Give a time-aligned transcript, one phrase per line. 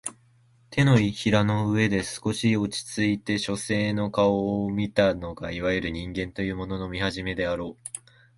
[0.71, 7.91] 掌の上で少し落ちついて書生の顔を見たのがいわゆる人間というものの見始めであろう